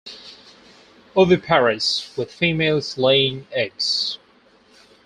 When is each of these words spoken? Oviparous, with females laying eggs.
Oviparous, 1.15 2.17
with 2.17 2.31
females 2.33 2.97
laying 2.97 3.45
eggs. 3.51 4.17